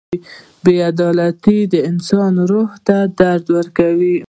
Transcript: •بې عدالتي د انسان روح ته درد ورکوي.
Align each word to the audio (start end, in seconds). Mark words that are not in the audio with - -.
•بې 0.63 0.75
عدالتي 0.91 1.57
د 1.73 1.75
انسان 1.89 2.33
روح 2.51 2.69
ته 2.87 2.97
درد 3.19 3.45
ورکوي. 3.57 4.17